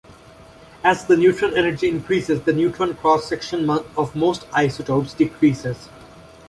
[0.83, 5.89] As the neutron energy increases, the neutron cross section of most isotopes decreases.